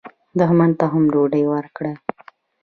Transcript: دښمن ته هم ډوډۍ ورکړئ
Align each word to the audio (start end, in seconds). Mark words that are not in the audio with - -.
دښمن 0.39 0.71
ته 0.79 0.85
هم 0.91 1.03
ډوډۍ 1.13 1.43
ورکړئ 1.53 1.95